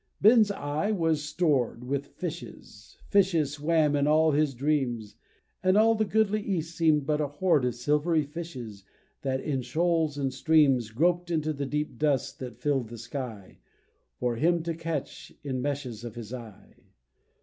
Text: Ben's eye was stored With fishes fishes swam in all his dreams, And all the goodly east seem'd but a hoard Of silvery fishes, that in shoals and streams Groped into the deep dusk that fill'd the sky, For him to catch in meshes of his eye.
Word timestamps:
Ben's 0.19 0.49
eye 0.49 0.89
was 0.91 1.23
stored 1.23 1.83
With 1.83 2.07
fishes 2.07 2.97
fishes 3.09 3.51
swam 3.53 3.95
in 3.95 4.07
all 4.07 4.31
his 4.31 4.55
dreams, 4.55 5.15
And 5.61 5.77
all 5.77 5.93
the 5.93 6.05
goodly 6.05 6.41
east 6.41 6.75
seem'd 6.75 7.05
but 7.05 7.21
a 7.21 7.27
hoard 7.27 7.65
Of 7.65 7.75
silvery 7.75 8.23
fishes, 8.23 8.83
that 9.21 9.41
in 9.41 9.61
shoals 9.61 10.17
and 10.17 10.33
streams 10.33 10.89
Groped 10.89 11.29
into 11.29 11.53
the 11.53 11.67
deep 11.67 11.99
dusk 11.99 12.39
that 12.39 12.55
fill'd 12.55 12.89
the 12.89 12.97
sky, 12.97 13.59
For 14.17 14.37
him 14.37 14.63
to 14.63 14.73
catch 14.73 15.33
in 15.43 15.61
meshes 15.61 16.03
of 16.03 16.15
his 16.15 16.33
eye. 16.33 16.83